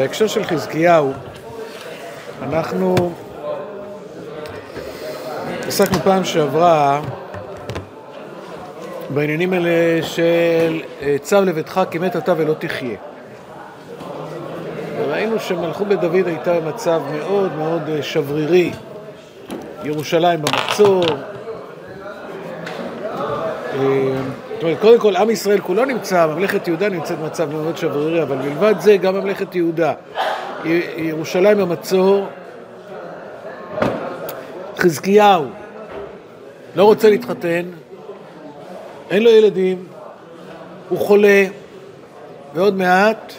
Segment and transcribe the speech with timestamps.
[0.00, 1.12] בהקשר של חזקיהו,
[2.42, 2.94] אנחנו
[5.66, 7.00] עסקנו פעם שעברה
[9.10, 12.96] בעניינים האלה של אה, צו לביתך כי מת אתה ולא תחיה.
[14.98, 18.72] וראינו שמלכות בית דוד הייתה במצב מאוד מאוד אה, שברירי.
[19.84, 21.04] ירושלים במצור.
[24.60, 28.36] זאת אומרת, קודם כל, עם ישראל כולו נמצא, ממלכת יהודה נמצאת במצב מאוד שברירי, אבל
[28.36, 29.92] מלבד זה, גם ממלכת יהודה.
[30.96, 32.26] ירושלים במצור,
[34.78, 35.44] חזקיהו
[36.76, 37.62] לא רוצה להתחתן,
[39.10, 39.86] אין לו ילדים,
[40.88, 41.44] הוא חולה,
[42.54, 43.32] ועוד מעט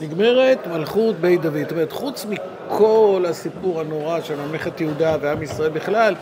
[0.00, 1.62] נגמרת מלכות בית דוד.
[1.62, 6.14] זאת אומרת, חוץ מכל הסיפור הנורא של ממלכת יהודה ועם ישראל בכלל,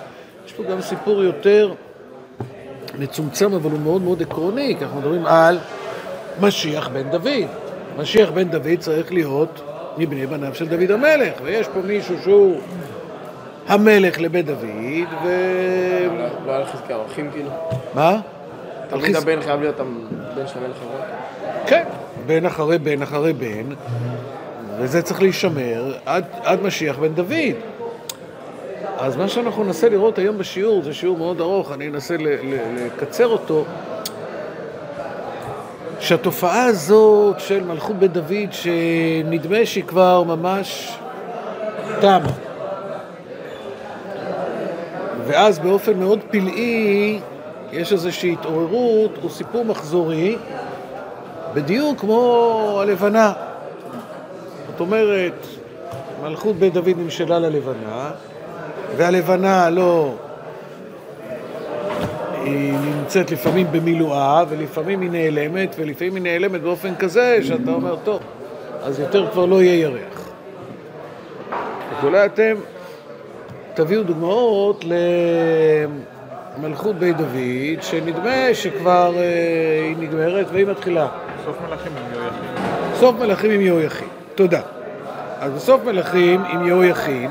[0.46, 1.74] יש פה גם סיפור יותר
[2.98, 5.58] מצומצם, אבל הוא מאוד מאוד עקרוני, כי אנחנו מדברים על
[6.40, 7.46] משיח בן דוד.
[7.98, 9.60] משיח בן דוד צריך להיות
[9.98, 12.60] מבני בניו של דוד המלך, ויש פה מישהו שהוא
[13.68, 14.60] המלך לבית דוד,
[15.24, 15.28] ו...
[16.46, 17.50] לא היה לחזקיהו אחים כאילו?
[17.94, 18.20] מה?
[18.88, 21.00] תמיד הבן חייב להיות הבן של המלך הרוב?
[21.66, 21.84] כן,
[22.26, 23.74] בן אחרי בן אחרי בן,
[24.78, 25.94] וזה צריך להישמר
[26.44, 27.75] עד משיח בן דוד.
[29.06, 33.64] אז מה שאנחנו ננסה לראות היום בשיעור, זה שיעור מאוד ארוך, אני אנסה לקצר אותו,
[36.00, 40.98] שהתופעה הזאת של מלכות בית דוד, שנדמה שהיא כבר ממש
[42.00, 42.32] תמה.
[45.26, 47.20] ואז באופן מאוד פלאי
[47.72, 50.36] יש איזושהי התעוררות, הוא סיפור מחזורי,
[51.54, 53.32] בדיוק כמו הלבנה.
[54.70, 55.46] זאת אומרת,
[56.22, 58.10] מלכות בית דוד נמשלה ללבנה,
[58.96, 60.14] והלבנה לא...
[62.44, 68.20] היא נמצאת לפעמים במילואה, ולפעמים היא נעלמת, ולפעמים היא נעלמת באופן כזה שאתה אומר, טוב,
[68.82, 70.30] אז יותר כבר לא יהיה ירח.
[71.98, 72.54] אז אולי אתם
[73.74, 74.84] תביאו דוגמאות
[76.58, 81.08] למלכות בית דוד, שנדמה שכבר אה, היא נגמרת והיא מתחילה.
[81.44, 82.64] סוף מלכים עם יהויכין.
[82.94, 84.60] סוף מלכים עם יהויכין, תודה.
[85.40, 87.30] אז בסוף מלכים עם יהויכין,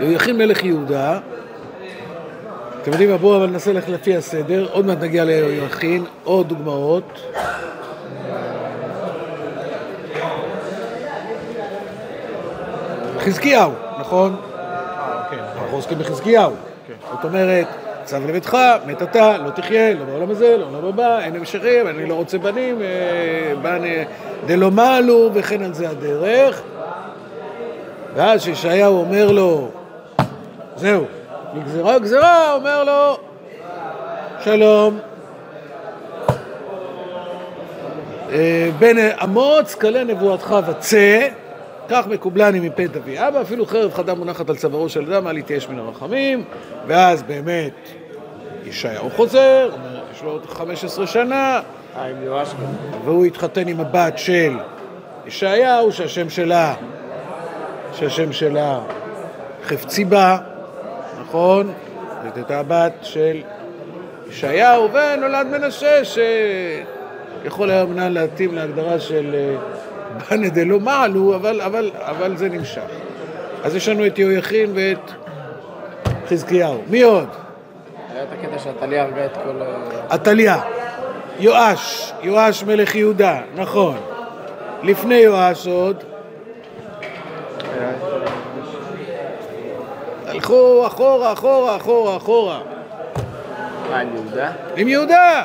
[0.00, 1.18] יהויכין מלך יהודה,
[2.82, 3.16] אתם יודעים מה?
[3.16, 7.20] בואו אבל ננסה ללכת לפי הסדר, עוד מעט נגיע ליהויכין, עוד דוגמאות.
[13.18, 14.36] חזקיהו, נכון?
[15.62, 16.52] אנחנו עוסקים בחזקיהו.
[17.12, 17.66] זאת אומרת,
[18.04, 22.06] צו לביתך, מת אתה, לא תחיה, לא בעולם הזה, לא בעולם הבא, אין המשכים, אני
[22.06, 22.82] לא רוצה בנים,
[23.62, 24.04] בני
[24.46, 26.62] דלא מעלו, וכן על זה הדרך.
[28.14, 29.68] ואז כשישעיהו אומר לו,
[30.82, 31.04] זהו,
[31.54, 33.18] נגזרה גזרה, אומר לו,
[34.44, 34.98] שלום.
[38.78, 41.28] בן אמוץ, כלה נבואתך וצא.
[41.88, 45.68] כך מקובלני מפי דבי אבא, אפילו חרב חדה מונחת על צווארו של אדם, אל יתייאש
[45.68, 46.44] מן הרחמים,
[46.86, 47.88] ואז באמת
[48.64, 49.70] ישעיהו חוזר,
[50.12, 51.60] יש לו עוד 15 שנה,
[53.04, 54.56] והוא התחתן עם הבת של
[55.26, 56.74] ישעיהו, שהשם שלה,
[57.92, 58.80] שהשם שלה
[59.64, 60.38] חפציבה,
[61.32, 61.72] נכון?
[62.24, 63.42] זאת הייתה הבת של
[64.28, 69.54] ישעיהו, ונולד מנשה, שיכול היה אמנם להתאים להגדרה של
[70.30, 72.82] בנה דלא מעלו, אבל, אבל, אבל זה נמשך.
[73.64, 75.10] אז יש לנו את יהויכין ואת
[76.28, 76.82] חזקיהו.
[76.90, 77.28] מי עוד?
[78.14, 79.62] היה את הקטע שעתליה הרגה את כל...
[80.08, 80.60] עתליה.
[81.38, 83.96] יואש, יואש מלך יהודה, נכון.
[84.82, 86.04] לפני יואש עוד.
[90.42, 92.60] הלכו אחורה, אחורה, אחורה, אחורה.
[93.90, 94.50] מה, עם יהודה?
[94.76, 95.42] עם יהודה!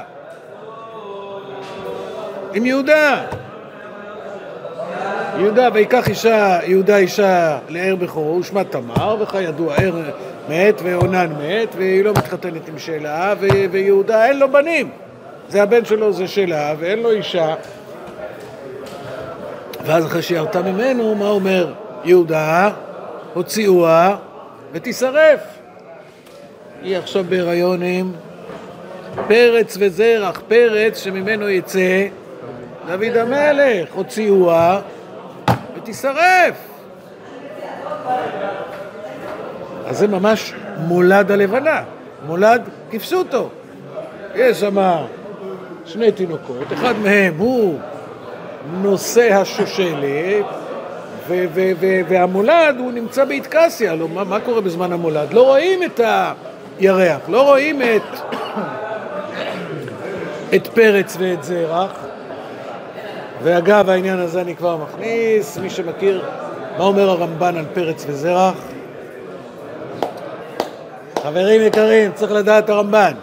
[2.53, 3.23] עם יהודה!
[5.37, 9.93] יהודה, ויקח אישה, יהודה אישה לער בכורו, ושמה תמר, וכידוע, ער
[10.49, 14.89] מת ואונן מת, והיא לא מתחתנת עם שלה, ו- ויהודה אין לו בנים.
[15.49, 17.55] זה הבן שלו, זה שלה, ואין לו אישה.
[19.85, 21.73] ואז אחרי שירתה ממנו, מה אומר
[22.03, 22.69] יהודה?
[23.33, 24.15] הוציאוה
[24.71, 25.39] ותישרף.
[26.83, 28.11] היא עכשיו בהיריון עם
[29.27, 32.07] פרץ וזרח, פרץ שממנו יצא
[32.87, 34.81] דוד המלך, הוציאוה
[35.75, 36.55] ותישרף.
[39.85, 41.83] אז זה ממש מולד הלבנה,
[42.25, 42.61] מולד
[42.91, 43.49] כפסותו.
[44.35, 44.77] יש שם
[45.85, 47.79] שני תינוקות, אחד מהם הוא
[48.81, 50.45] נושא השושלת,
[51.27, 55.33] ו- ו- ו- והמולד הוא נמצא באיטקסיה, לא, מה, מה קורה בזמן המולד?
[55.33, 55.99] לא רואים את
[56.79, 58.19] הירח, לא רואים את,
[60.55, 61.91] את פרץ ואת זרח,
[63.43, 66.25] ואגב, העניין הזה אני כבר מכניס, מי שמכיר,
[66.77, 68.55] מה אומר הרמב"ן על פרץ וזרח?
[71.23, 73.13] חברים יקרים, צריך לדעת הרמב"ן.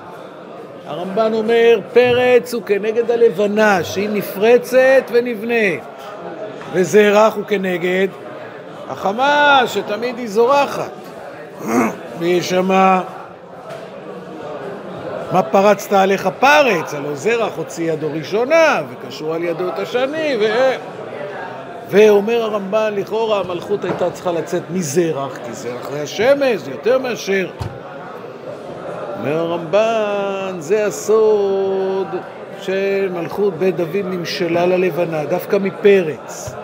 [0.87, 5.81] הרמב"ן אומר, פרץ הוא כנגד הלבנה, שהיא נפרצת ונבנית,
[6.75, 8.09] וזרח הוא כנגד
[8.89, 10.91] החמה, שתמיד היא זורחת.
[12.19, 13.03] ויש שמה,
[15.33, 16.95] מה פרצת עליך פרץ?
[16.95, 20.45] הלא זרח הוציא ידו ראשונה, וקשרו על ידו את השני, ו...
[21.91, 27.49] ואומר הרמב"ן, לכאורה המלכות הייתה צריכה לצאת מזרח, כי זרח זה השמש, זה יותר מאשר.
[29.19, 32.07] אומר הרמב"ן, זה הסוד
[32.61, 36.55] של מלכות בית דוד נמשלה ללבנה, דווקא מפרץ,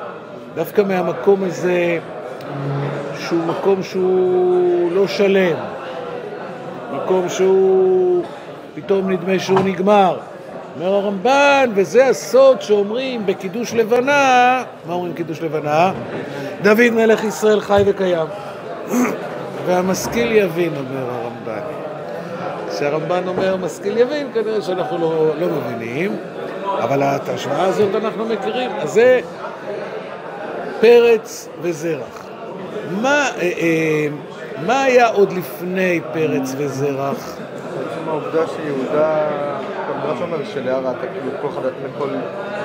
[0.55, 1.99] דווקא מהמקום הזה
[3.19, 5.57] שהוא מקום שהוא לא שלם,
[6.93, 8.25] מקום שהוא
[8.75, 10.19] פתאום נדמה שהוא נגמר.
[10.77, 15.93] אומר הרמב"ן, וזה הסוד שאומרים בקידוש לבנה, מה אומרים קידוש לבנה?
[16.63, 18.27] דוד מלך ישראל חי וקיים.
[19.67, 21.61] והמשכיל יבין, אומר הרמב"ן.
[22.71, 26.17] כשהרמב"ן אומר משכיל יבין, כנראה שאנחנו לא, לא מבינים,
[26.79, 28.71] אבל את ההשוואה הזאת אנחנו מכירים.
[28.79, 29.21] אז זה
[30.81, 32.25] פרץ וזרח.
[33.03, 34.07] מה, אה, אה,
[34.67, 37.37] מה היה עוד לפני פרץ וזרח?
[37.37, 39.29] עצם העובדה שיהודה,
[40.05, 41.49] רש"י אומר שלאה ראתה, כאילו כל
[41.97, 42.09] לכל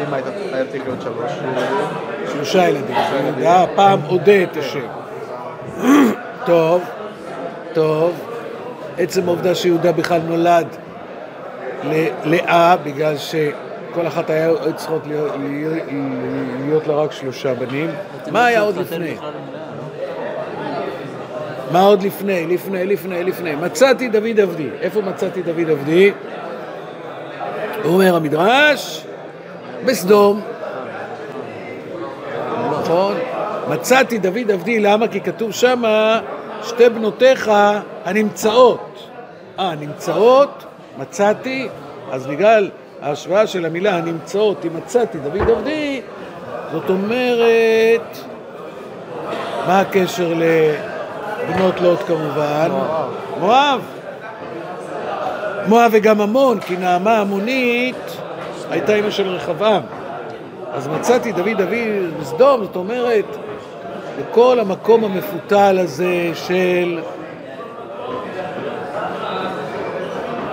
[0.07, 1.75] אמא הייתה- היה צריך להיות שלוש ילדים.
[2.33, 2.95] שלושה ילדים.
[3.25, 4.87] יהודה פעם אודה את השם.
[6.45, 6.83] טוב,
[7.73, 8.13] טוב.
[8.97, 10.67] עצם העובדה שיהודה בכלל נולד
[12.25, 13.17] ללאה, בגלל
[13.95, 15.31] שכל אחת היה צריכות להיות,
[16.65, 17.89] להיות לה רק שלושה בנים.
[18.31, 19.15] מה היה עוד לפני?
[21.71, 22.45] מה עוד לפני?
[22.45, 23.55] לפני, לפני, לפני.
[23.55, 24.69] מצאתי דוד עבדי.
[24.81, 26.11] איפה מצאתי דוד עבדי?
[27.85, 29.05] אומר המדרש,
[29.85, 30.41] בסדום.
[32.81, 33.15] נכון?
[33.69, 35.07] מצאתי דוד עבדי, למה?
[35.07, 36.21] כי כתוב שמה
[36.63, 37.51] שתי בנותיך
[38.05, 39.09] הנמצאות.
[39.59, 40.65] אה, נמצאות,
[40.97, 41.67] מצאתי,
[42.11, 42.69] אז בגלל
[43.05, 46.01] ההשוואה של המילה הנמצאות, אם מצאתי דוד עבדי,
[46.71, 48.17] זאת אומרת,
[49.67, 52.67] מה הקשר לבנות לוט כמובן?
[52.71, 53.09] מואב.
[53.39, 53.81] מואב.
[55.67, 58.17] מואב וגם עמון, כי נעמה עמונית
[58.69, 59.81] הייתה אמא של רחבעם.
[60.73, 63.37] אז מצאתי דוד אבי בסדום, זאת אומרת,
[64.19, 66.99] בכל המקום המפותל הזה של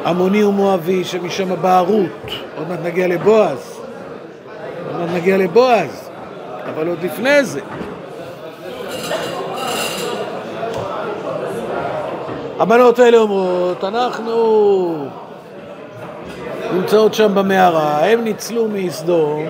[0.06, 3.80] עמוני ומואבי, שמשם באה רות, עוד מעט נגיע לבועז,
[4.86, 6.10] עוד מעט נגיע לבועז,
[6.64, 7.60] אבל עוד לפני זה.
[12.60, 15.08] הבנות האלה אומרות, אנחנו
[16.72, 19.46] נמצאות שם במערה, הם ניצלו מסדום,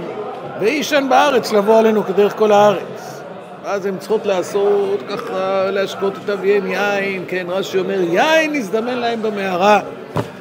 [0.61, 3.23] ואיש אין בארץ לבוא עלינו כדרך כל הארץ.
[3.65, 9.23] ואז הן צריכות לעשות ככה, להשקות את אביהם יין, כן, רש"י אומר, יין נזדמן להם
[9.23, 9.81] במערה,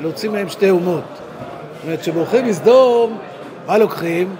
[0.01, 1.03] להוציא מהם שתי אומות.
[1.05, 3.17] זאת אומרת, כשבורחים מסדום,
[3.67, 4.35] מה לוקחים?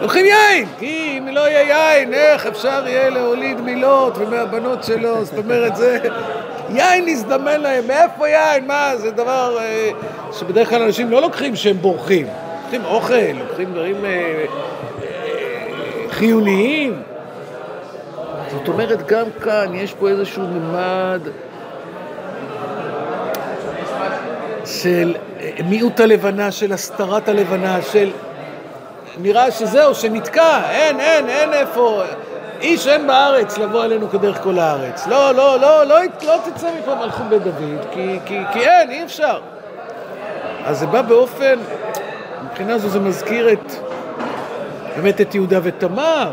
[0.00, 5.38] לוקחים יין, כי אם לא יהיה יין, איך אפשר יהיה להוליד מילות ומהבנות שלו, זאת
[5.38, 5.98] אומרת, זה...
[6.70, 8.66] יין נזדמן להם, מאיפה יין?
[8.66, 9.90] מה, זה דבר אה,
[10.32, 12.26] שבדרך כלל אנשים לא לוקחים שהם בורחים.
[12.62, 14.44] לוקחים אוכל, לוקחים דברים אה,
[15.02, 17.02] אה, חיוניים.
[18.50, 21.20] זאת אומרת, גם כאן יש פה איזשהו ממד
[24.66, 28.10] של אה, מיעוט הלבנה, של הסתרת הלבנה, של...
[29.22, 32.02] נראה שזהו, שנתקע, אין, אין, אין איפה.
[32.60, 35.06] איש אין בארץ לבוא עלינו כדרך כל הארץ.
[35.06, 39.04] לא, לא, לא, לא, לא תצא מפה מלכות בית דוד, כי, כי, כי אין, אי
[39.04, 39.40] אפשר.
[40.64, 41.58] אז זה בא באופן,
[42.44, 43.72] מבחינה זו זה מזכיר את,
[44.96, 46.30] באמת את יהודה ותמר.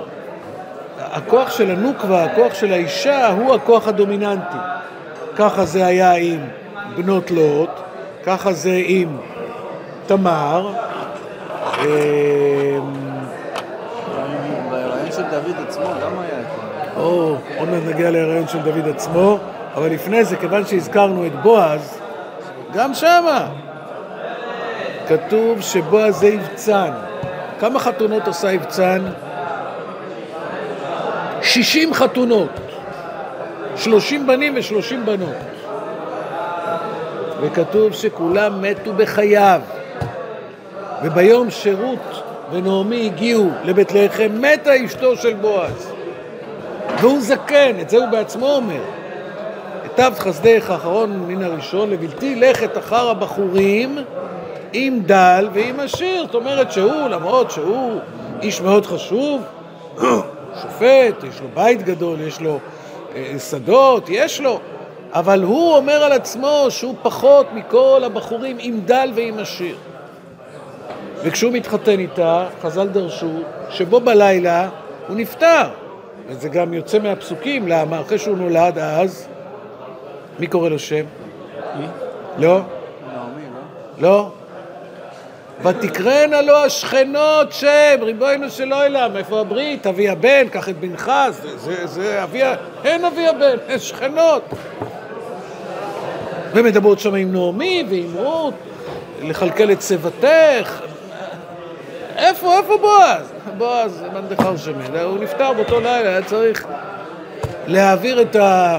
[0.99, 4.57] הכוח של הנוקבה, הכוח של האישה, הוא הכוח הדומיננטי.
[5.35, 6.39] ככה זה היה עם
[6.95, 7.69] בנות לוט,
[8.25, 9.17] ככה זה עם
[10.07, 10.73] תמר.
[14.69, 16.99] בהיריון של דוד עצמו גם היה את זה.
[17.01, 19.37] או, עוד מעט נגיע להיריון של דוד עצמו,
[19.75, 21.99] אבל לפני זה, כיוון שהזכרנו את בועז,
[22.73, 23.47] גם שמה
[25.07, 26.91] כתוב שבועז זה יבצן.
[27.59, 29.01] כמה חתונות עושה יבצן?
[31.41, 32.49] 60 חתונות.
[33.75, 35.35] 30 בנים ו-30 בנות.
[37.41, 39.61] וכתוב שכולם מתו בחייו.
[41.03, 45.91] וביום שרות ונעמי הגיעו לבית לחם, מתה אשתו של בועז.
[46.99, 48.81] והוא זקן, את זה הוא בעצמו אומר.
[49.83, 53.97] היטב חסדך האחרון מן הראשון לבלתי לכת אחר הבחורים
[54.73, 56.25] עם דל ועם עשיר.
[56.25, 57.99] זאת אומרת שהוא, למרות שהוא
[58.41, 59.41] איש מאוד חשוב,
[60.61, 62.59] שופט, יש לו בית גדול, יש לו
[63.15, 64.59] אה, שדות, יש לו,
[65.13, 69.75] אבל הוא אומר על עצמו שהוא פחות מכל הבחורים עם דל ועם עשיר.
[71.23, 74.69] וכשהוא מתחתן איתה, חז"ל דרשו, שבו בלילה
[75.07, 75.69] הוא נפטר.
[76.27, 78.01] וזה גם יוצא מהפסוקים, למה?
[78.01, 79.27] אחרי שהוא נולד אז,
[80.39, 81.05] מי קורא לו שם?
[81.79, 81.85] מי?
[82.37, 82.59] לא?
[83.07, 83.43] נעמי,
[83.97, 84.09] לא?
[84.09, 84.31] לא?
[85.63, 89.87] ותקראנה לו השכנות שם, ריבונו של עולם, איפה הברית?
[89.87, 92.55] אבי הבן, קח את בנך, זה, זה, זה אבי ה...
[92.83, 94.43] אין אבי הבן, אין שכנות.
[96.53, 98.53] ומדברות שם עם נעמי ועם רות,
[99.21, 100.81] לכלכל את שיבתך.
[102.17, 103.31] איפה, איפה בועז?
[103.57, 106.65] בועז, מאן דכר שמן, הוא נפטר באותו לילה, היה צריך
[107.67, 108.77] להעביר את, ה,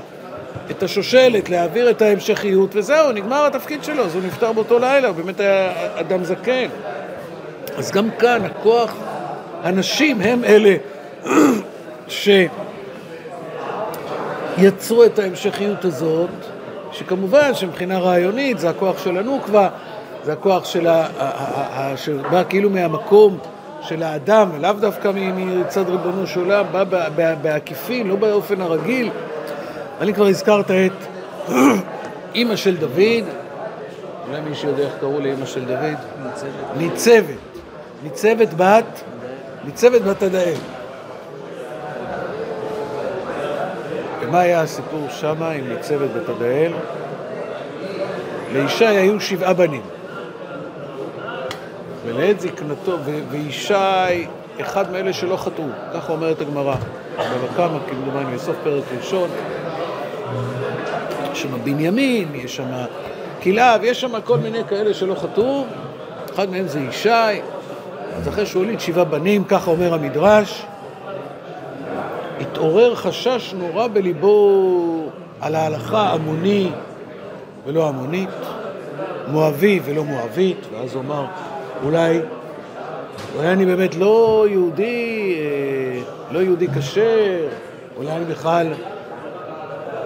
[0.71, 5.17] את השושלת, להעביר את ההמשכיות, וזהו, נגמר התפקיד שלו, אז הוא נפטר באותו לילה, הוא
[5.17, 6.67] באמת היה אדם זקן.
[7.77, 8.95] אז גם כאן הכוח,
[9.63, 10.75] הנשים הם אלה
[14.59, 16.31] שיצרו את ההמשכיות הזאת,
[16.93, 19.69] שכמובן שמבחינה רעיונית זה הכוח של הנוקבה,
[20.25, 21.97] זה הכוח של ה...
[21.97, 23.39] שבא כאילו מהמקום
[23.83, 29.11] של האדם, ולאו דווקא מצד ריבונו של עולם, בא בעקיפין, לא באופן הרגיל.
[29.99, 30.93] אבל אם כבר הזכרת את
[32.35, 33.25] אימא של דוד,
[34.29, 35.99] אולי מישהו יודע איך קראו לאימא של דוד?
[36.77, 37.25] ניצבת.
[38.03, 39.03] ניצבת בת,
[39.65, 40.55] ניצבת בת עדאל.
[44.33, 46.73] ומה היה הסיפור שמה עם ניצבת בת עדאל?
[48.53, 49.83] לישי היו שבעה בנים.
[52.07, 52.99] ולעת זקנתו,
[53.31, 53.75] וישי,
[54.61, 56.75] אחד מאלה שלא חטאו, ככה אומרת הגמרא,
[57.17, 59.31] בבא קמא, כמדומני, בסוף פרק ראשון.
[61.33, 62.71] יש שם בנימין, יש שם
[63.43, 65.65] כלאב, יש שם כל מיני כאלה שלא חטאו,
[66.35, 67.11] אחד מהם זה ישי,
[68.17, 70.67] אז אחרי שהוא הוליד שבעה בנים, ככה אומר המדרש,
[72.53, 76.71] התעורר חשש נורא בליבו על ההלכה עמוני
[77.67, 78.29] ולא עמונית,
[79.29, 81.25] מואבי ולא מואבית, ואז הוא אמר,
[81.85, 82.21] אולי,
[83.37, 87.49] אולי אני באמת לא יהודי, אה, לא יהודי כשר,
[87.97, 88.67] אולי אני בכלל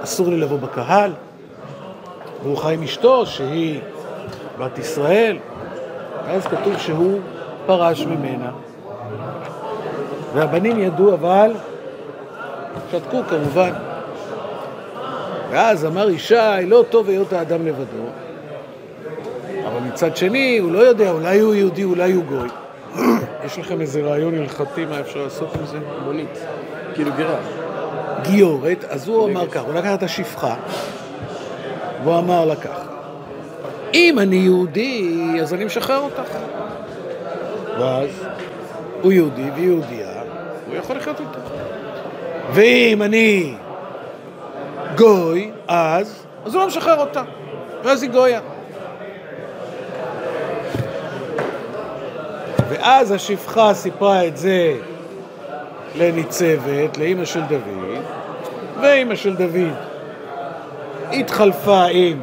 [0.04, 1.12] אסור לי לבוא בקהל,
[2.42, 3.80] והוא חי עם אשתו שהיא
[4.58, 5.38] בת ישראל,
[6.26, 7.20] ואז כתוב שהוא
[7.66, 8.50] פרש ממנה.
[10.34, 11.52] והבנים ידעו אבל,
[12.90, 13.72] שתקו כמובן.
[15.50, 16.34] ואז אמר ישי,
[16.66, 18.02] לא טוב היות האדם לבדו,
[19.66, 22.48] אבל מצד שני, הוא לא יודע, אולי הוא יהודי, אולי הוא גוי.
[23.44, 25.78] יש לכם איזה רעיון הלכתי מה אפשר לעשות עם זה?
[26.04, 26.38] מונית.
[26.94, 27.38] כאילו גירה.
[28.22, 30.54] גיורת, אז הוא אמר כך, הוא לקח את השפחה,
[32.04, 32.86] והוא אמר לה כך,
[33.94, 36.38] אם אני יהודי, אז אני משחרר אותך.
[37.78, 38.26] ואז
[39.02, 40.22] הוא יהודי והיא יהודייה,
[40.66, 41.65] הוא יכול לחיות איתה.
[42.52, 43.54] ואם אני
[44.96, 47.22] גוי, אז, אז הוא לא משחרר אותה,
[47.84, 48.40] ואז היא גויה.
[52.68, 54.74] ואז השפחה סיפרה את זה
[55.94, 58.02] לניצבת, לאימא של דוד,
[58.80, 59.74] ואימא של דוד
[61.12, 62.22] התחלפה עם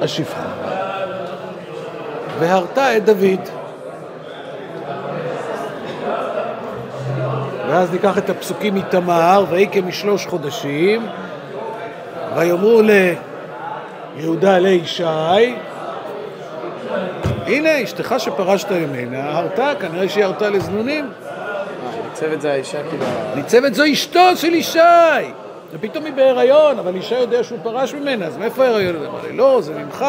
[0.00, 0.46] השפחה,
[2.38, 3.55] והרתה את דוד.
[7.76, 11.06] ואז ניקח את הפסוקים מתמר, ויהי כמשלוש חודשים,
[12.36, 12.80] ויאמרו
[14.16, 15.54] ליהודה לישי,
[17.46, 21.10] הנה אשתך שפרשת ממנה, הרתה, כנראה שהיא הרתה לזנונים.
[21.26, 21.64] אה,
[22.08, 23.04] ניצבת זה האישה כאילו...
[23.34, 24.78] ניצבת זו אשתו של ישי!
[25.72, 29.08] ופתאום היא בהיריון, אבל ישי יודע שהוא פרש ממנה, אז מאיפה ההיריון הזה?
[29.08, 30.06] אמר לי, לא, זה ממך.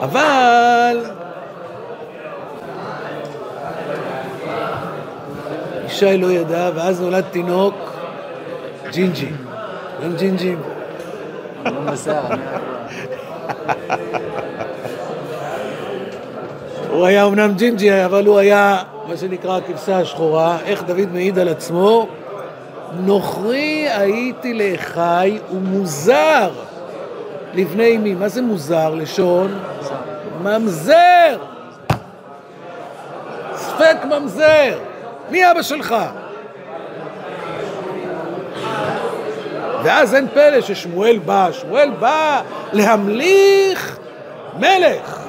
[0.00, 1.25] אבל...
[5.96, 7.74] ישי לא ידע, ואז נולד תינוק,
[8.92, 9.28] ג'ינג'י.
[10.04, 10.62] גם ג'ינג'ים.
[16.90, 20.58] הוא היה אמנם ג'ינג'י, אבל הוא היה מה שנקרא הכבשה השחורה.
[20.64, 22.08] איך דוד מעיד על עצמו?
[23.00, 26.50] נוכרי הייתי לאחי ומוזר
[27.54, 28.14] לבני אמי.
[28.14, 28.94] מה זה מוזר?
[28.94, 29.58] לשון?
[30.42, 31.38] ממזר!
[33.54, 34.78] ספק ממזר!
[35.30, 35.94] מי אבא שלך?
[39.82, 42.42] ואז אין פלא ששמואל בא, שמואל בא
[42.72, 43.98] להמליך
[44.58, 45.20] מלך.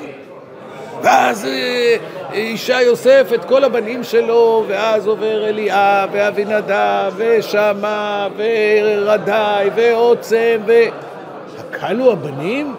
[1.01, 1.95] ואז אה,
[2.33, 10.73] אישה יוסף את כל הבנים שלו, ואז עובר אליאב, ואבינדב, ושמה, ורדאי, ועוצם, ו...
[11.59, 12.75] הקלו הבנים?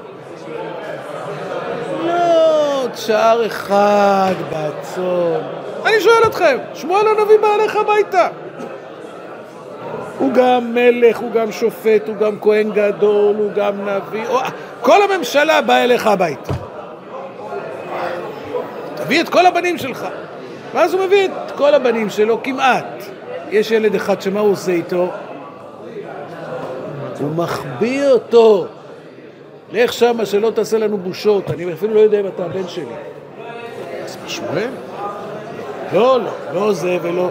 [2.03, 5.58] עוד שער אחד בצאן.
[5.87, 8.29] אני שואל אתכם, שמואל הנביא בא אליך הביתה.
[10.19, 14.25] הוא גם מלך, הוא גם שופט, הוא גם כהן גדול, הוא גם נביא.
[14.81, 16.53] כל הממשלה באה אליך הביתה.
[18.95, 20.07] תביא את כל הבנים שלך.
[20.75, 23.05] ואז הוא מביא את כל הבנים שלו כמעט.
[23.51, 25.09] יש ילד אחד שמה הוא עושה איתו?
[27.21, 28.67] הוא מחביא אותו.
[29.73, 32.85] לך שמה שלא תעשה לנו בושות, אני אפילו לא יודע אם אתה הבן שלי.
[34.05, 34.69] אז בשמואל?
[35.93, 37.29] לא, לא, לא זה ולא...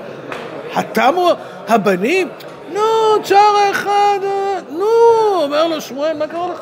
[0.74, 1.32] התמו
[1.68, 2.30] הבנים?
[2.74, 2.82] נו,
[3.24, 4.86] צ'ארה אחד, אה, נו,
[5.44, 6.62] אומר לו שמואל, מה קרה לך?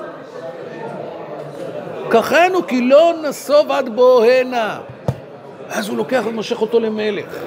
[2.09, 4.79] קחנו כי לא נסוב עד בוא הנה.
[5.69, 7.37] ואז הוא לוקח ומושך אותו למלך.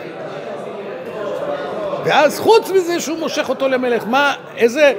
[2.05, 4.93] ואז חוץ מזה שהוא מושך אותו למלך, מה, איזה,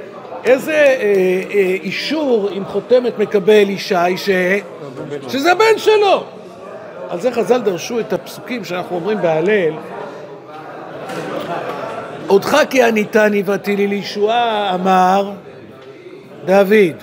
[0.44, 4.30] איזה אה, אה, אישור עם חותמת מקבל ישי ש...
[5.28, 6.24] שזה הבן שלו?
[7.10, 9.74] על זה חז"ל דרשו את הפסוקים שאנחנו אומרים בהלל.
[12.28, 15.32] אותך כי עניתני ואתי לי לישועה, אמר
[16.44, 16.96] דוד.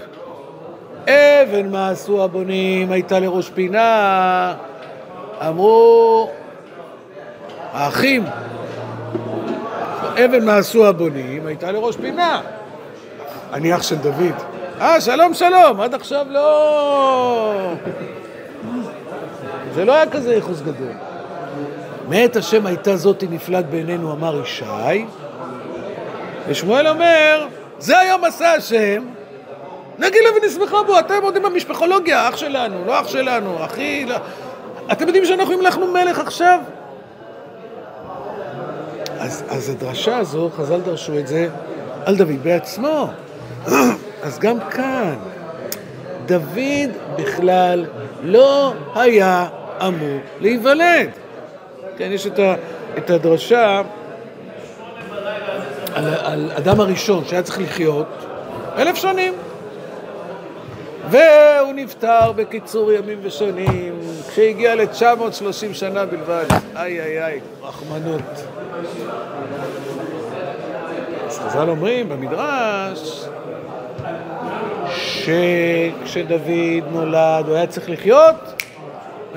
[1.04, 4.54] אבן מה עשו הבונים, הייתה לראש פינה.
[5.48, 6.30] אמרו
[7.74, 8.24] האחים,
[10.26, 12.42] אבן מה עשו הבונים, הייתה לראש פינה.
[13.54, 14.36] אני אח של דוד.
[14.82, 17.74] אה, שלום שלום, עד עכשיו לא...
[19.78, 20.92] זה לא היה כזה ייחוס גדול.
[22.10, 25.06] מאת השם הייתה זאתי נפלט בעינינו, אמר ישי,
[26.48, 27.48] ושמואל אומר,
[27.80, 29.04] זה היום עשה השם,
[29.98, 34.16] נגילה ונשמחה בו, אתם יודעים במשפחולוגיה, אח שלנו, לא אח שלנו, אחי, לא...
[34.92, 36.60] אתם יודעים שאנחנו המלכנו מלך עכשיו?
[39.20, 41.50] אז, אז הדרשה הזו, חז"ל דרשו את זה
[42.06, 43.08] על דוד בעצמו.
[44.24, 45.16] אז גם כאן,
[46.26, 47.86] דוד בכלל
[48.24, 49.48] לא היה
[49.82, 51.10] אמור להיוולד.
[51.98, 52.56] כן, יש את, ה,
[52.98, 53.82] את הדרשה
[55.94, 58.08] על, על אדם הראשון שהיה צריך לחיות
[58.78, 59.34] אלף שנים.
[61.10, 66.46] והוא נפטר בקיצור ימים ושנים, כשהגיע ל-930 שנה בלבד.
[66.76, 68.22] איי איי איי, רחמנות.
[71.28, 73.26] אז חז"ל אומרים במדרש
[74.96, 76.42] שכשדוד
[76.92, 78.57] נולד הוא היה צריך לחיות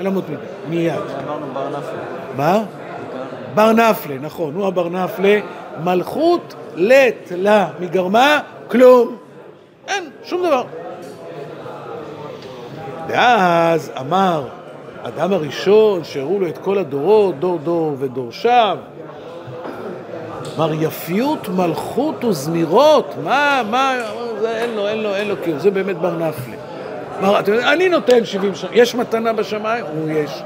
[0.01, 0.23] ולמות
[0.69, 0.93] מיד.
[1.27, 2.01] אמרנו בר נפלה.
[2.37, 2.63] מה?
[3.53, 5.39] בר נפלה, נכון, הוא הבר נפלה,
[5.83, 9.15] מלכות לט לה מגרמה, כלום.
[9.87, 10.63] אין, שום דבר.
[13.07, 14.47] ואז אמר
[15.03, 18.77] אדם הראשון שהראו לו את כל הדורות, דור דור ודורשיו,
[20.57, 23.93] אמר יפיות מלכות וזמירות, מה, מה,
[24.39, 26.70] זה אין לו, אין לו, אין לו קיום, זה באמת בר נפלה.
[27.23, 29.85] אני נותן 70 שנה, יש מתנה בשמיים?
[29.85, 30.43] הוא יש.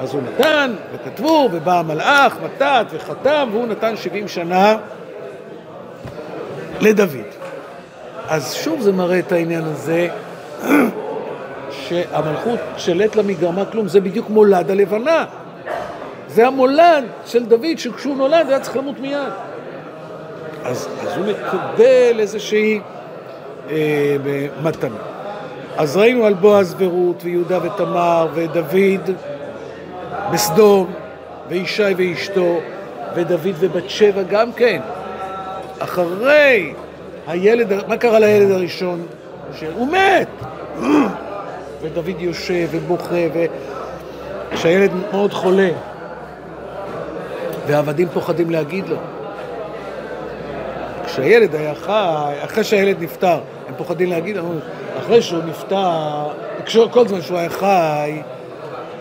[0.00, 4.76] אז הוא נתן, וכתבו, ובא המלאך, מתת וחתם, והוא נתן 70 שנה
[6.80, 7.08] לדוד.
[8.28, 10.08] אז שוב זה מראה את העניין הזה,
[11.80, 15.24] שהמלכות של עת לה מגרמה כלום, זה בדיוק מולד הלבנה.
[16.28, 19.18] זה המולד של דוד, שכשהוא נולד היה צריך למות מיד.
[20.64, 22.80] אז, אז הוא מקבל איזושהי
[23.70, 24.16] אה,
[24.62, 24.96] מתנה.
[25.76, 29.10] אז ראינו על בועז ורות ויהודה ותמר ודוד
[30.32, 30.92] בסדום
[31.48, 32.60] וישי ואשתו
[33.14, 34.80] ודוד ובת שבע גם כן.
[35.78, 36.72] אחרי
[37.26, 39.06] הילד, מה קרה לילד הראשון?
[39.58, 40.28] שהוא מת.
[41.82, 43.14] ודוד יושב ובוכה,
[44.52, 45.70] וכשהילד מאוד חולה,
[47.66, 48.96] והעבדים פוחדים להגיד לו.
[51.14, 54.36] כשהילד היה חי, אחרי שהילד נפטר, הם פוחדים להגיד
[54.98, 56.28] אחרי שהוא נפטר,
[56.90, 58.22] כל זמן שהוא היה חי,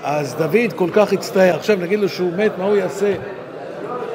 [0.04, 1.56] אז דוד כל כך הצטער.
[1.56, 3.14] עכשיו נגיד לו שהוא מת, מה הוא יעשה?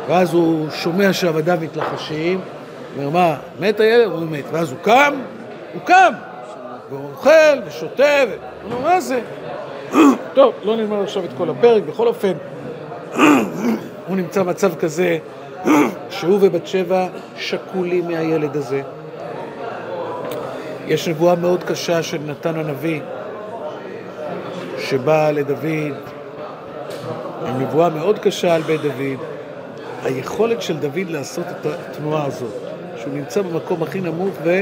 [0.08, 2.40] ואז הוא שומע שעבדיו מתלחשים,
[2.96, 4.12] אומר, מה, מת הילד?
[4.12, 4.44] הוא מת.
[4.52, 5.14] ואז הוא קם,
[5.74, 6.12] הוא קם,
[6.90, 8.22] והוא אוכל ושותה,
[8.62, 9.20] הוא אומר, מה זה?
[10.34, 12.32] טוב, לא נלמד עכשיו את כל הפרק, בכל אופן,
[14.06, 15.18] הוא נמצא במצב כזה
[16.10, 18.82] שהוא ובת שבע שקולים מהילד הזה.
[20.86, 23.00] יש נבואה מאוד קשה של נתן הנביא,
[24.78, 25.94] שבאה לדוד,
[27.58, 29.18] נבואה מאוד קשה על בית דוד.
[30.04, 32.52] היכולת של דוד לעשות את התנועה הזאת,
[32.96, 34.60] שהוא נמצא במקום הכי נמוך ו...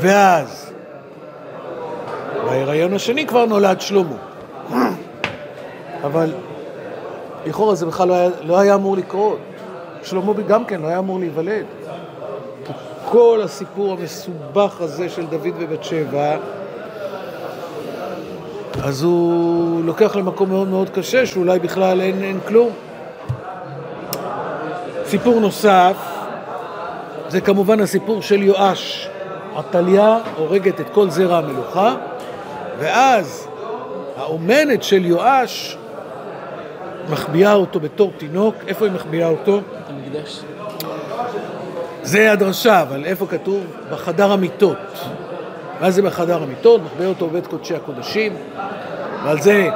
[0.00, 0.72] ואז,
[2.44, 4.16] בהיריון השני כבר נולד שלמה.
[6.04, 6.32] אבל
[7.46, 9.38] לכאורה זה בכלל לא לא היה אמור לקרות.
[10.02, 11.64] שלמה גם כן לא היה אמור להיוולד.
[13.10, 16.36] כל הסיפור המסובך הזה של דוד ובת שבע
[18.82, 22.70] אז הוא לוקח למקום מאוד מאוד קשה, שאולי בכלל אין, אין כלום.
[25.06, 25.96] סיפור נוסף,
[27.28, 29.08] זה כמובן הסיפור של יואש.
[29.56, 31.94] עתליה הורגת את כל זרע המלוכה,
[32.78, 33.48] ואז
[34.16, 35.76] האומנת של יואש
[37.08, 38.54] מחביאה אותו בתור תינוק.
[38.68, 39.60] איפה היא מחביאה אותו?
[39.88, 40.40] המקדש.
[42.02, 43.64] זה הדרשה, אבל איפה כתוב?
[43.90, 44.76] בחדר המיטות.
[45.80, 46.80] מה זה בחדר המיטות?
[46.84, 48.36] מחביא אותו בבית קודשי הקודשים,
[49.24, 49.68] ועל זה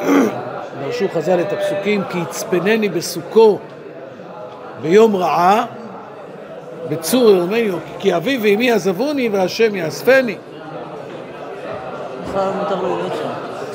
[0.80, 3.58] דרשו חז"ל את הפסוקים, כי יצפנני בסוכו
[4.82, 5.64] ביום רעה,
[6.88, 10.36] בצור ירמני, כי אבי ואמי עזבוני והשם יאספני.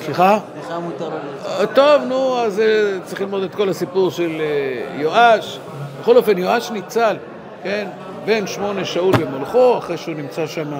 [0.05, 0.39] סליחה?
[0.79, 1.15] מותר לו?
[1.45, 5.59] אה, טוב, נו, אז אה, צריך ללמוד את כל הסיפור של אה, יואש.
[6.01, 7.15] בכל אופן, יואש ניצל,
[7.63, 7.87] כן?
[8.25, 10.73] בן שמונה שאול במולכו, אחרי שהוא נמצא שם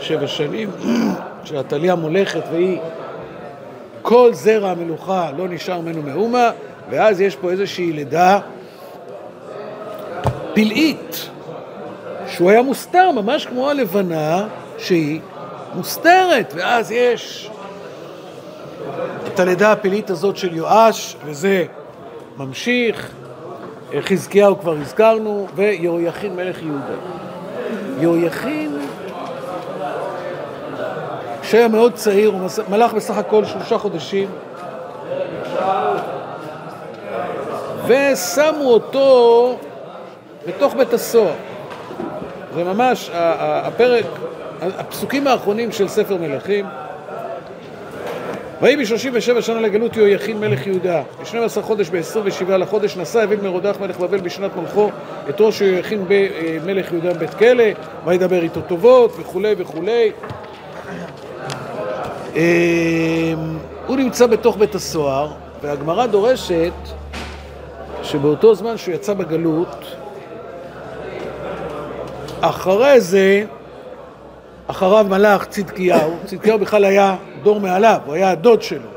[0.00, 0.70] שבע שנים,
[1.44, 2.78] כשעתליה מולכת והיא,
[4.02, 6.50] כל זרע המלוכה לא נשאר ממנו מאומה,
[6.90, 8.38] ואז יש פה איזושהי לידה
[10.54, 11.28] פלאית,
[12.26, 14.46] שהוא היה מוסתר, ממש כמו הלבנה
[14.78, 15.20] שהיא
[15.74, 17.50] מוסתרת, ואז יש
[19.38, 21.64] את הלידה הפלאית הזאת של יואש, וזה
[22.36, 23.12] ממשיך.
[24.00, 26.94] חזקיהו כבר הזכרנו, ויהויכין מלך יהודה.
[28.00, 28.78] יהויכין,
[31.42, 34.28] שהיה מאוד צעיר, הוא מלך בסך הכל שלושה חודשים,
[37.86, 39.56] ושמו אותו
[40.46, 41.34] בתוך בית הסוהר.
[42.54, 44.06] זה ממש הפרק,
[44.60, 46.66] הפסוקים האחרונים של ספר מלכים.
[48.62, 51.02] ויהי בשלושים ושבע שנה לגלות יהויכין מלך יהודה.
[51.22, 54.90] בשנים עשר חודש ב-27 לחודש נשא אביו מרודח מלך בבל בשנת מלכו
[55.28, 56.04] את ראש יהויכין
[56.66, 57.64] מלך יהודה בבית כלא,
[58.04, 60.12] וידבר איתו טובות וכולי וכולי.
[62.36, 63.34] אה,
[63.86, 66.72] הוא נמצא בתוך בית הסוהר, והגמרא דורשת
[68.02, 69.84] שבאותו זמן שהוא יצא בגלות,
[72.40, 73.44] אחרי זה
[74.66, 78.88] אחריו מלך צדקיהו, צדקיהו בכלל היה דור מעליו, הוא היה הדוד שלו.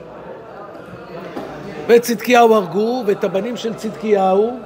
[1.88, 4.60] ואת צדקיהו הרגו, ואת הבנים של צדקיהו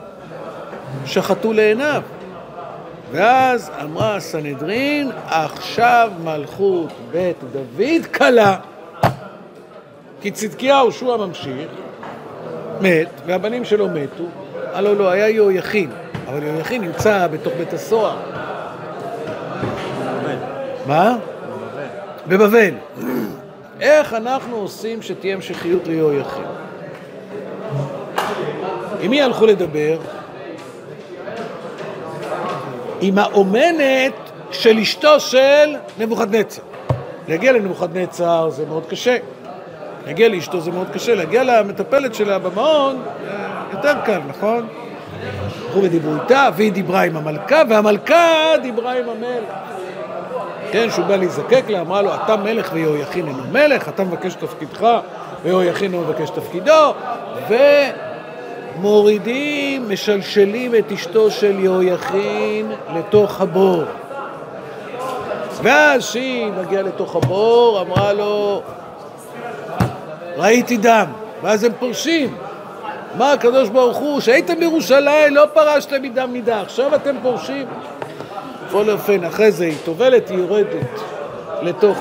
[1.06, 2.02] שחטו לעיניו.
[3.12, 8.58] ואז אמרה הסנהדרין, עכשיו מלכות בית דוד קלה.
[10.22, 11.70] כי צדקיהו, שהוא הממשיך,
[12.82, 14.24] מת, והבנים שלו מתו,
[14.74, 15.92] הלא לא, היה יהויכין,
[16.28, 18.18] אבל יהויכין נמצא בתוך בית הסוהר.
[20.88, 21.18] מה?
[22.28, 22.74] בבבל.
[23.82, 26.44] איך אנחנו עושים שתהיה המשכיות ליהויכין?
[29.02, 29.98] עם מי הלכו לדבר?
[33.02, 34.14] עם האומנת
[34.52, 36.62] של אשתו של נבוכדנצר.
[37.28, 39.18] להגיע לנבוכדנצר זה מאוד קשה.
[40.06, 41.16] להגיע לאשתו זה מאוד קשה.
[41.16, 43.04] להגיע למטפלת שלה במעון
[43.72, 44.68] יותר קל, נכון?
[45.76, 49.75] הלכו ודיברו איתה, והיא דיברה עם המלכה, והמלכה דיברה עם המלך.
[50.72, 54.88] כן, שהוא בא להיזקק לה, אמרה לו, אתה מלך ויהויכין אינו מלך, אתה מבקש תפקידך
[55.44, 56.94] ויהויכין אינו מבקש תפקידו,
[58.78, 63.84] ומורידים, משלשלים את אשתו של יהויכין לתוך הבור.
[65.64, 68.62] ואז כשהיא מגיעה לתוך הבור, אמרה לו,
[70.38, 71.06] ראיתי דם,
[71.42, 72.36] ואז הם פורשים.
[73.16, 77.66] אמר הקדוש ברוך הוא, שהייתם בירושלים, לא פרשתם מדם נידה, עכשיו אתם פורשים.
[78.76, 81.02] בכל אופן, אחרי זה היא טובלת, היא יורדת
[81.62, 81.98] לתוך,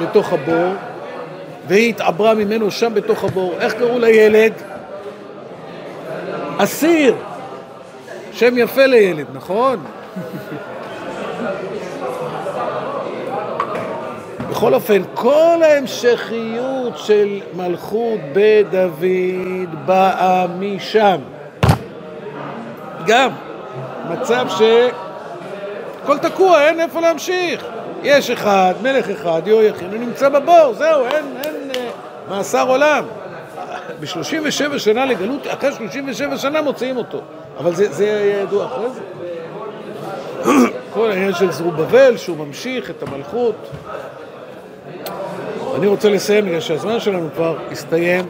[0.00, 0.74] לתוך הבור,
[1.68, 3.54] והיא התעברה ממנו שם בתוך הבור.
[3.60, 4.52] איך קראו לילד?
[6.58, 7.14] אסיר.
[8.32, 9.76] שם יפה לילד, נכון?
[14.50, 21.16] בכל אופן, כל ההמשכיות של מלכות בית דוד באה משם.
[23.06, 23.30] גם
[24.10, 24.62] מצב ש...
[26.12, 27.66] הכל תקוע, אין איפה להמשיך.
[28.02, 31.90] יש אחד, מלך אחד, יהויכין, הוא נמצא בבור, זהו, אין, אין אה,
[32.28, 33.04] מאסר עולם.
[34.00, 37.20] ב-37 שנה לגלות, אחרי 37 שנה מוציאים אותו.
[37.58, 39.00] אבל זה, זה היה ידוע אחרי זה.
[40.94, 43.70] כל העניין של זרובבל, שהוא ממשיך את המלכות.
[45.76, 48.24] אני רוצה לסיים, בגלל שהזמן שלנו כבר הסתיים,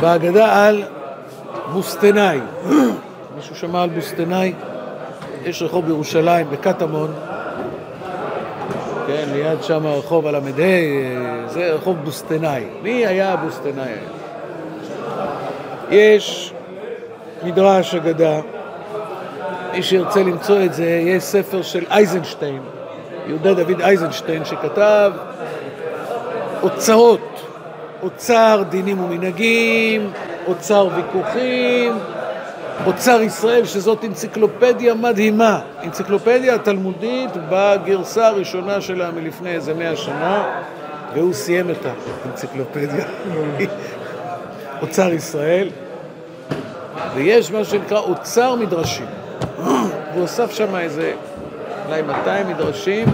[0.00, 0.82] בהגדה על
[1.72, 2.40] בוסטנאי.
[3.36, 4.52] מישהו שמע על בוסטנאי?
[5.44, 7.14] יש רחוב בירושלים, בקטמון,
[9.06, 10.40] כן, ליד שם הרחוב הל"ה,
[11.46, 12.64] זה רחוב בוסטנאי.
[12.82, 13.92] מי היה בוסטנאי?
[15.90, 16.52] יש
[17.42, 18.40] מדרש אגדה,
[19.72, 22.62] מי שירצה למצוא את זה, יש ספר של אייזנשטיין,
[23.26, 25.12] יהודה דוד אייזנשטיין, שכתב
[26.62, 27.46] אוצרות
[28.02, 30.10] אוצר דינים ומנהגים,
[30.46, 31.92] אוצר ויכוחים,
[32.86, 40.60] אוצר ישראל, שזאת אנציקלופדיה מדהימה, אנציקלופדיה תלמודית בגרסה הראשונה שלה מלפני איזה מאה שנה,
[41.14, 41.86] והוא סיים את
[42.24, 43.04] האנציקלופדיה,
[44.82, 45.68] אוצר ישראל,
[47.14, 49.06] ויש מה שנקרא אוצר מדרשים.
[50.12, 51.12] והוא אוסף שם איזה
[51.86, 53.08] אולי 200 מדרשים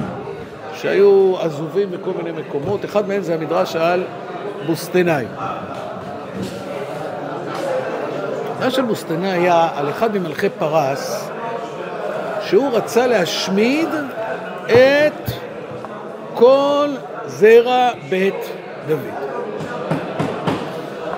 [0.75, 4.05] שהיו עזובים בכל מיני מקומות, אחד מהם זה המדרש על
[4.67, 5.25] בוסטנאי.
[8.59, 11.31] המדרש של בוסטנאי היה על אחד ממלכי פרס
[12.43, 13.89] שהוא רצה להשמיד
[14.67, 15.31] את
[16.35, 16.89] כל
[17.27, 18.35] זרע בית
[18.89, 19.15] דוד.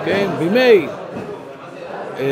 [0.05, 0.87] כן, בימי
[2.19, 2.25] אה,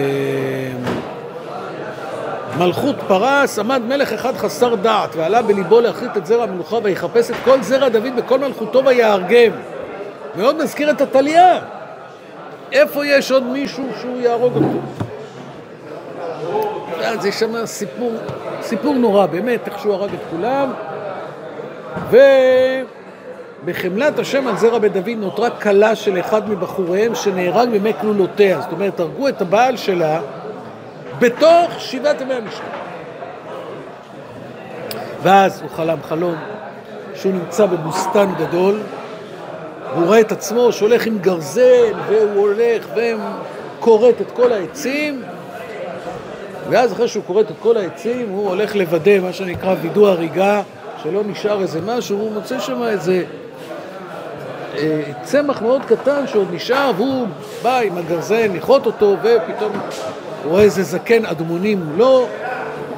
[2.58, 7.36] מלכות פרס עמד מלך אחד חסר דעת ועלה בליבו להכרית את זרע המלוכה ויחפש את
[7.44, 9.52] כל זרע דוד בכל מלכותו ויהרגם.
[10.36, 11.60] מאוד מזכיר את עתליה.
[12.72, 14.80] איפה יש עוד מישהו שהוא יהרוג אותו?
[17.00, 18.12] ואז יש שם סיפור,
[18.62, 20.72] סיפור נורא, באמת, איך שהוא הרג את כולם.
[23.64, 28.62] ובחמלת השם על זרע בית דוד נותרה כלה של אחד מבחוריהם שנהרג בימי כלולותיה.
[28.62, 30.22] זאת אומרת, הרגו את הבעל שלה
[31.20, 32.66] בתוך שבעת ימי המשנה.
[35.22, 36.36] ואז הוא חלם חלום
[37.16, 38.82] שהוא נמצא בבוסתן גדול,
[39.94, 45.24] והוא רואה את עצמו שהולך עם גרזן, והוא הולך וכורת את כל העצים,
[46.70, 50.62] ואז אחרי שהוא כורת את כל העצים, הוא הולך לוודא מה שנקרא וידוא הריגה,
[51.04, 53.24] שלא נשאר איזה משהו, הוא מוצא שם איזה
[54.78, 57.28] אה, צמח מאוד קטן שעוד נשאר, והוא
[57.64, 59.72] בא עם הגרזן לכרות אותו, ופתאום
[60.44, 62.28] הוא רואה איזה זקן אדמוני מולו,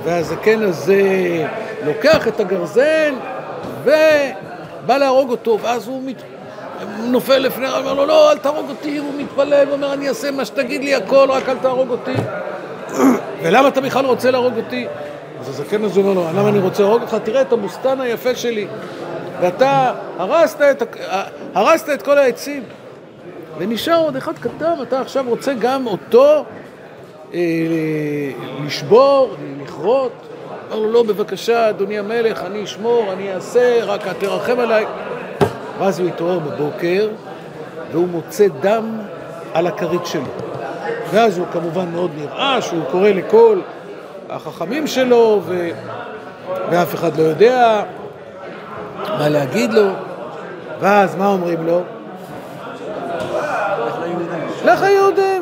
[0.04, 1.04] והזקן הזה
[1.86, 3.14] לוקח את הגרזן
[3.84, 6.22] ובא להרוג אותו, ואז הוא מת...
[7.00, 10.32] נופל לפני, הוא אומר לו, לא, אל תהרוג אותי, הוא מתפלל, הוא אומר, אני אעשה
[10.32, 12.16] מה שתגיד לי הכל, רק אל תהרוג אותי.
[13.44, 14.88] ולמה אתה בכלל רוצה להרוג אותי?
[15.40, 17.18] אז הזקן הזה אומר לו, למה אני רוצה להרוג אותך?
[17.24, 18.68] תראה את הבוסתן היפה שלי,
[19.42, 20.98] ואתה הרסת את,
[21.54, 22.64] הרסת את כל העצים.
[23.58, 26.46] ונשאר עוד אחד קטן, אתה עכשיו רוצה גם אותו
[27.34, 27.40] אה,
[28.66, 30.12] לשבור, לכרות?
[30.72, 34.86] אמר לו, לא, בבקשה, אדוני המלך, אני אשמור, אני אעשה, רק תרחם עליי.
[35.82, 37.10] ואז הוא התעורר בבוקר,
[37.92, 39.00] והוא מוצא דם
[39.54, 40.24] על הכרית שלו.
[41.12, 43.60] ואז הוא כמובן מאוד נרעש, הוא קורא לכל
[44.30, 45.70] החכמים שלו, ו...
[46.72, 47.84] ואף אחד לא יודע
[49.20, 49.88] מה להגיד לו.
[50.80, 51.82] ואז מה אומרים לו?
[54.66, 55.42] לך ליהודים.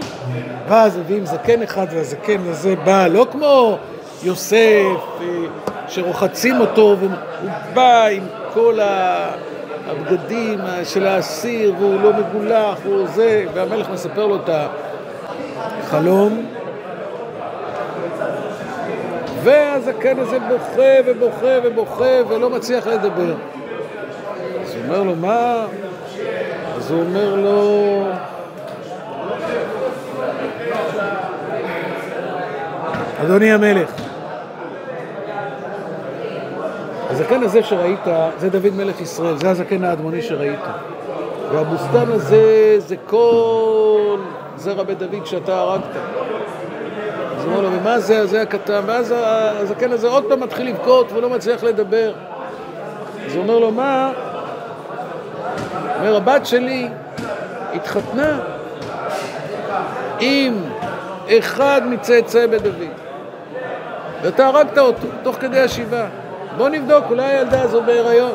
[0.68, 3.78] ואז מביאים זקן אחד, והזקן הזה בא לא כמו
[4.24, 4.58] יוסף,
[5.22, 5.26] אה,
[5.88, 7.12] שרוחצים אותו, והוא
[7.74, 8.24] בא עם
[8.54, 8.80] כל
[9.90, 14.50] הבגדים של האסיר, והוא לא מגולח, והוא זה, והמלך מספר לו את
[15.84, 16.46] החלום.
[19.44, 23.34] והזקן הזה בוכה ובוכה ובוכה ולא מצליח לדבר.
[24.64, 25.66] אז הוא אומר לו, מה?
[26.78, 28.04] אז הוא אומר לו,
[33.24, 33.92] אדוני המלך,
[37.10, 38.00] הזקן הזה שראית,
[38.38, 40.60] זה דוד מלך ישראל, זה הזקן האדמוני שראית.
[41.52, 44.18] והבוסתן הזה זה כל
[44.58, 45.84] זרע בית דוד שאתה הרגת.
[47.38, 48.82] אז הוא אומר לו, ומה זה, זה הקטן?
[48.86, 52.14] ואז הזקן הזה עוד פעם מתחיל לבכות ולא מצליח לדבר.
[53.26, 54.12] אז הוא אומר לו, מה?
[56.00, 56.90] אומר, הבת שלי
[57.74, 58.40] התחתנה
[60.20, 60.64] עם
[61.40, 62.74] אחד מצאצאי בית דוד.
[64.22, 66.08] ואתה הרגת אותו תוך כדי השבעה.
[66.60, 68.32] בוא נבדוק, אולי הילדה הזו בהיריון.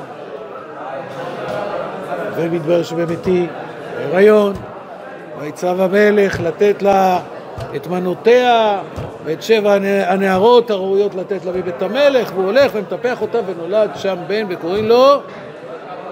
[2.37, 3.49] ומתברר שבאמת היא
[3.97, 4.55] בהיריון,
[5.41, 7.19] ויצב המלך לתת לה
[7.77, 8.79] את מנותיה
[9.25, 9.73] ואת שבע
[10.07, 15.21] הנערות הראויות לתת לה מבית המלך, והוא הולך ומטפח אותה ונולד שם בן וקוראים לו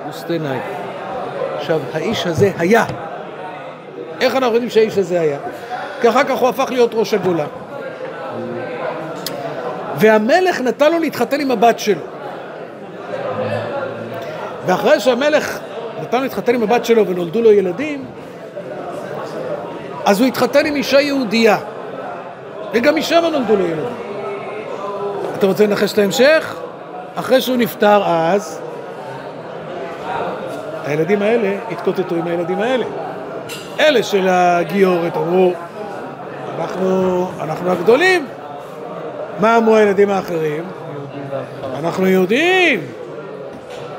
[0.06, 0.58] מוסטנאי.
[1.56, 2.84] עכשיו, האיש הזה היה.
[4.20, 5.38] איך אנחנו יודעים שהאיש הזה היה?
[6.00, 7.44] כי אחר כך הוא הפך להיות ראש הגולה.
[10.02, 12.00] והמלך נתן לו להתחתן עם הבת שלו.
[14.66, 15.58] ואחרי שהמלך
[16.02, 18.04] נתן לו להתחתן עם הבת שלו ונולדו לו ילדים,
[20.04, 21.58] אז הוא התחתן עם אישה יהודייה,
[22.72, 23.94] וגם משם נולדו לו ילדים.
[25.38, 26.56] אתה רוצה לנחש את ההמשך?
[27.14, 28.60] אחרי שהוא נפטר אז,
[30.84, 32.84] הילדים האלה התקוטטו עם הילדים האלה.
[33.80, 35.52] אלה של הגיורת אמרו,
[36.58, 38.26] אנחנו, אנחנו הגדולים,
[39.40, 40.64] מה אמרו הילדים האחרים?
[41.78, 42.80] אנחנו יהודים,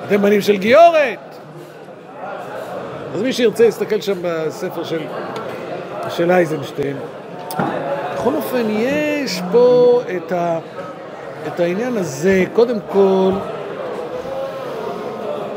[0.07, 1.19] אתם בנים של גיורת.
[3.13, 4.99] אז מי שירצה יסתכל שם בספר של,
[6.09, 6.97] של אייזנשטיין.
[8.15, 10.59] בכל אופן, יש פה את, ה,
[11.47, 13.31] את העניין הזה, קודם כל,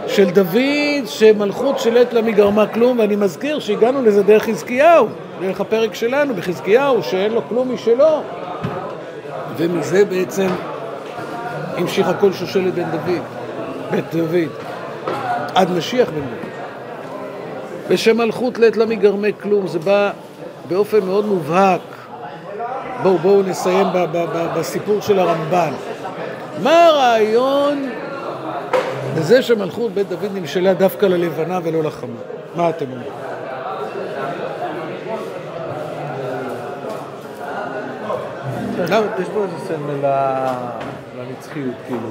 [0.07, 5.07] של דוד, שמלכות של עת למי גרמה כלום, ואני מזכיר שהגענו לזה דרך חזקיהו,
[5.41, 8.21] דרך הפרק שלנו בחזקיהו, שאין לו כלום משלו.
[9.57, 10.47] ומזה בעצם
[11.77, 13.23] המשיך הכל שושלת בן דוד,
[13.91, 14.49] בית דוד,
[15.55, 16.51] עד משיח בן דוד.
[17.89, 20.11] ושמלכות לעת למי גרמה כלום, זה בא
[20.69, 21.81] באופן מאוד מובהק.
[23.03, 25.73] בואו, בואו נסיים ב- ב- ב- בסיפור של הרמב"ן.
[26.63, 27.91] מה הרעיון
[29.17, 32.21] בזה שמלכות בית דוד נמשלה דווקא ללבנה ולא לחמה?
[32.57, 33.26] מה אתם אומרים?
[38.85, 40.09] יש פה איזה סמל
[41.19, 42.09] לנצחיות, כאילו.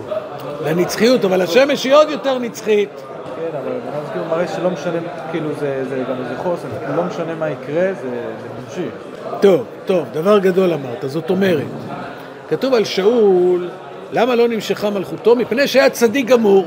[0.66, 2.90] לנצחיות, אבל השמש היא עוד יותר נצחית.
[3.36, 5.00] כן, אבל אדם כאילו מראה שלא משנה,
[5.32, 8.10] כאילו זה זה גם איזה חוסן, כאילו לא משנה מה יקרה, זה
[8.42, 8.94] זה ממשיך.
[9.42, 11.66] טוב, טוב, דבר גדול אמרת, זאת אומרת,
[12.50, 13.70] כתוב על שאול,
[14.12, 15.36] למה לא נמשכה מלכותו?
[15.36, 16.66] מפני שהיה צדיק גמור.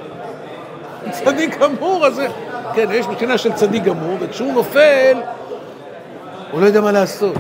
[1.10, 2.26] צדיק גמור, אז זה...
[2.74, 5.16] כן, יש מבחינה של צדיק גמור, וכשהוא נופל,
[6.50, 7.34] הוא לא יודע מה לעשות.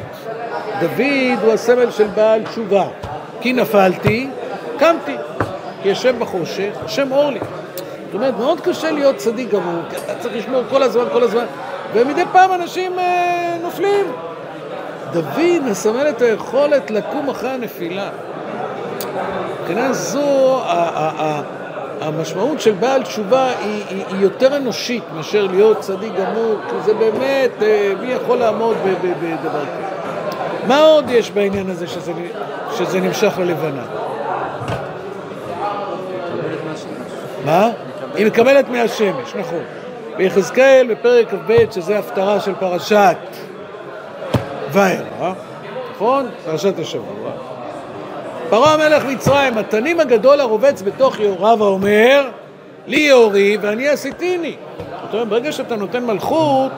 [0.80, 2.84] דוד הוא הסמל של בעל תשובה.
[3.40, 4.28] כי נפלתי,
[4.78, 5.16] קמתי.
[5.82, 7.40] כי אשם בחושך, השם אור לי.
[8.06, 11.44] זאת אומרת, מאוד קשה להיות צדיק גמור, כי אתה צריך לשמור כל הזמן, כל הזמן,
[11.92, 14.06] ומדי פעם אנשים אה, נופלים.
[15.12, 18.08] דוד מסמל את היכולת לקום אחרי הנפילה.
[19.60, 20.60] מבחינה זו,
[22.00, 26.94] המשמעות של בעל תשובה היא, היא, היא יותר אנושית מאשר להיות צדיק גמור, כי זה
[26.94, 29.87] באמת, אה, מי יכול לעמוד בדבר כזה?
[30.68, 32.12] מה עוד יש בעניין הזה שזה,
[32.78, 33.82] שזה נמשך ללבנה?
[37.44, 37.70] מה?
[38.14, 39.62] היא מקבלת מהשמש, נכון.
[40.16, 43.16] ביחזקאל בפרק כ"ב, שזה הפטרה של פרשת
[44.72, 45.32] וירא,
[45.94, 46.26] נכון?
[46.44, 47.30] פרשת השבוע.
[48.50, 52.28] פרעה מלך מצרים, התנים הגדול הרובץ בתוך יאוריו האומר,
[52.86, 54.56] לי יאורי ואני עשיתיני.
[55.04, 56.72] זאת אומרת, ברגע שאתה נותן מלכות,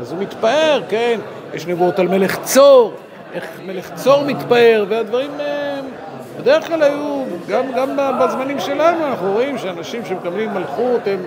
[0.00, 1.20] אז הוא מתפאר, כן?
[1.54, 2.92] יש נבואות על מלך צור,
[3.34, 5.80] איך מלך צור מתפאר, והדברים אה,
[6.38, 11.26] בדרך כלל היו, גם, גם בזמנים שלנו אנחנו רואים שאנשים שמקבלים מלכות הם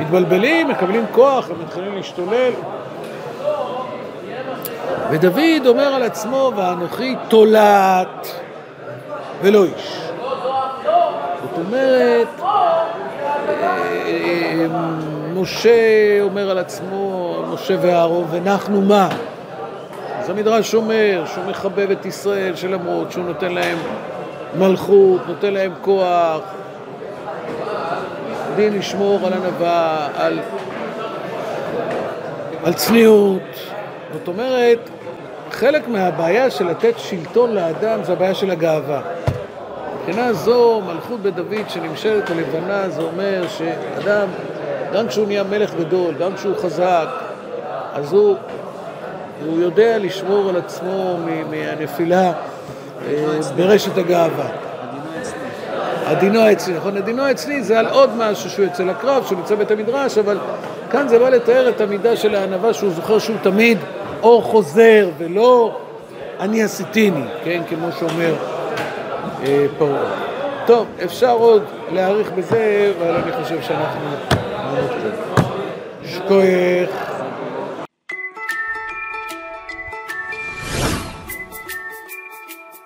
[0.00, 2.52] מתבלבלים, מקבלים כוח, הם מתחילים להשתולל.
[5.10, 8.40] ודוד אומר על עצמו, ואנוכי תולעת
[9.42, 10.00] ולא איש.
[11.42, 12.28] זאת אומרת,
[13.48, 14.66] אה,
[15.34, 19.08] משה אומר על עצמו, משה ואהרון, ונחנו מה?
[20.18, 23.78] אז המדרש אומר שהוא מחבב את ישראל, שלמרות שהוא נותן להם
[24.58, 26.40] מלכות, נותן להם כוח,
[28.56, 30.38] דין לשמור על ענווה, על,
[32.64, 33.42] על צניעות.
[34.12, 34.90] זאת אומרת,
[35.50, 39.00] חלק מהבעיה של לתת שלטון לאדם זה הבעיה של הגאווה.
[39.94, 44.28] מבחינה זו, מלכות בית דוד שנמשלת הלבנה, זה אומר שאדם,
[44.94, 47.06] גם כשהוא נהיה מלך גדול, גם כשהוא חזק,
[47.94, 48.36] אז הוא,
[49.46, 51.16] הוא יודע לשמור על עצמו
[51.50, 52.32] מהנפילה
[53.08, 54.46] אה, ברשת הגאווה.
[56.06, 56.96] הדינו אצלי, נכון?
[56.96, 60.38] הדינו אצלי זה על עוד משהו שהוא יוצא לקרב, שהוא נמצא בית המדרש, אבל
[60.90, 63.78] כאן זה בא לתאר את המידה של הענווה שהוא זוכר שהוא תמיד
[64.22, 65.78] אור חוזר ולא
[66.40, 67.62] אני עשיתיני, כן?
[67.68, 68.34] כמו שאומר
[69.44, 70.10] אה, פרעה.
[70.66, 74.33] טוב, אפשר עוד להאריך בזה, אבל אני חושב שאנחנו...
[76.02, 76.86] Je